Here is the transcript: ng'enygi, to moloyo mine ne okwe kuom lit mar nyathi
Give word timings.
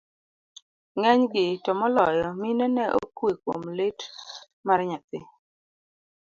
ng'enygi, 0.97 1.45
to 1.63 1.71
moloyo 1.79 2.27
mine 2.41 2.65
ne 2.75 2.85
okwe 3.01 3.31
kuom 3.41 3.63
lit 3.77 3.99
mar 4.65 4.79
nyathi 4.89 5.19